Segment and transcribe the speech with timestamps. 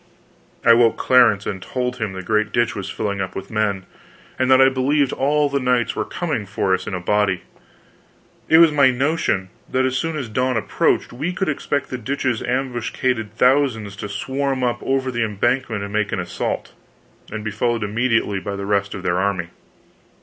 [0.65, 3.85] I woke Clarence and told him the great ditch was filling up with men,
[4.39, 7.43] and that I believed all the knights were coming for us in a body.
[8.49, 12.41] It was my notion that as soon as dawn approached we could expect the ditch's
[12.41, 16.73] ambuscaded thousands to swarm up over the embankment and make an assault,
[17.31, 19.49] and be followed immediately by the rest of their army.